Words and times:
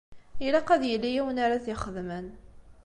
Ilaq 0.45 0.67
ad 0.75 0.83
yili 0.89 1.09
yiwen 1.11 1.37
ara 1.45 1.63
t-ixedmen. 1.63 2.27